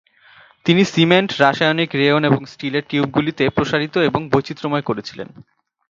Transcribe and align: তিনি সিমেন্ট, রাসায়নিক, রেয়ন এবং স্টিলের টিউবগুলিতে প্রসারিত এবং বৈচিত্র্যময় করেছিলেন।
তিনি 0.65 0.81
সিমেন্ট, 0.85 1.29
রাসায়নিক, 1.39 1.89
রেয়ন 1.95 2.23
এবং 2.25 2.41
স্টিলের 2.45 2.87
টিউবগুলিতে 2.89 3.43
প্রসারিত 3.49 3.95
এবং 4.09 4.21
বৈচিত্র্যময় 4.29 4.85
করেছিলেন। 4.85 5.27